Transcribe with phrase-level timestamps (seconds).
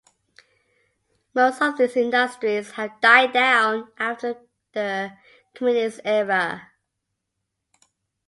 [1.35, 4.35] Most of these industries have died down after
[4.73, 5.15] the
[5.53, 6.71] Communist era.